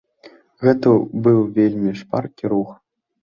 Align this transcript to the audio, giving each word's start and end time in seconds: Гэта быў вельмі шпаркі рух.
Гэта 0.63 0.93
быў 1.27 1.37
вельмі 1.57 1.91
шпаркі 2.01 2.45
рух. 2.57 2.75